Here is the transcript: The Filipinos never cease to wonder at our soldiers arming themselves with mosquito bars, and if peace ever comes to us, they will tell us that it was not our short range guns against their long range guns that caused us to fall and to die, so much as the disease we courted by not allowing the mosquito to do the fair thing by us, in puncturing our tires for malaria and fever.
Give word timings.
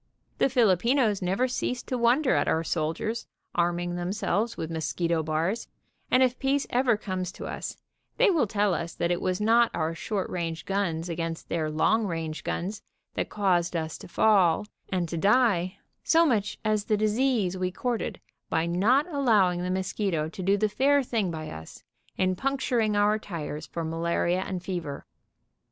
The 0.39 0.49
Filipinos 0.49 1.21
never 1.21 1.47
cease 1.47 1.83
to 1.83 1.95
wonder 1.95 2.33
at 2.33 2.47
our 2.47 2.63
soldiers 2.63 3.27
arming 3.53 3.93
themselves 3.97 4.57
with 4.57 4.71
mosquito 4.71 5.21
bars, 5.21 5.67
and 6.09 6.23
if 6.23 6.39
peace 6.39 6.65
ever 6.71 6.97
comes 6.97 7.31
to 7.33 7.45
us, 7.45 7.77
they 8.17 8.31
will 8.31 8.47
tell 8.47 8.73
us 8.73 8.95
that 8.95 9.11
it 9.11 9.21
was 9.21 9.39
not 9.39 9.69
our 9.75 9.93
short 9.93 10.27
range 10.31 10.65
guns 10.65 11.07
against 11.07 11.49
their 11.49 11.69
long 11.69 12.07
range 12.07 12.43
guns 12.43 12.81
that 13.13 13.29
caused 13.29 13.75
us 13.75 13.95
to 13.99 14.07
fall 14.07 14.65
and 14.89 15.07
to 15.07 15.17
die, 15.19 15.77
so 16.03 16.25
much 16.25 16.57
as 16.65 16.85
the 16.85 16.97
disease 16.97 17.55
we 17.55 17.69
courted 17.71 18.19
by 18.49 18.65
not 18.65 19.05
allowing 19.05 19.61
the 19.61 19.69
mosquito 19.69 20.27
to 20.27 20.41
do 20.41 20.57
the 20.57 20.67
fair 20.67 21.03
thing 21.03 21.29
by 21.29 21.47
us, 21.51 21.83
in 22.17 22.35
puncturing 22.35 22.95
our 22.97 23.19
tires 23.19 23.67
for 23.67 23.83
malaria 23.83 24.41
and 24.47 24.63
fever. 24.63 25.05